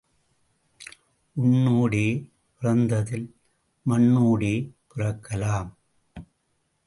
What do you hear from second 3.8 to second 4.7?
மண்ணோடே